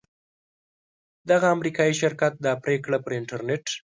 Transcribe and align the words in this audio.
دغه 1.29 1.47
امریکایي 1.55 1.93
شرکت 2.01 2.33
دا 2.45 2.53
پریکړه 2.63 2.97
پر 3.03 3.11
انټرنیټ 3.19 3.65